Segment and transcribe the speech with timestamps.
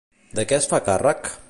[0.39, 1.33] De què es fa càrrec?